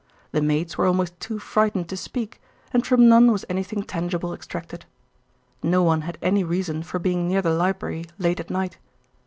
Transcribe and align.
The 0.31 0.41
maids 0.41 0.79
were 0.79 0.87
almost 0.87 1.19
too 1.19 1.37
frightened 1.37 1.87
to 1.89 1.95
speak, 1.95 2.41
and 2.73 2.83
from 2.83 3.07
none 3.07 3.31
was 3.31 3.45
anything 3.47 3.83
tangible 3.83 4.33
extracted. 4.33 4.85
No 5.61 5.83
one 5.83 6.01
had 6.01 6.17
any 6.23 6.43
reason 6.43 6.81
for 6.81 6.97
being 6.97 7.27
near 7.27 7.43
the 7.43 7.53
library 7.53 8.05
late 8.17 8.39
at 8.39 8.49
night. 8.49 8.79